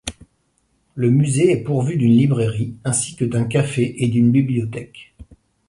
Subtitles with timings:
[0.95, 5.13] Le musée est pourvu d'une librairie, ainsi que d'un café et d'une bibliothèque.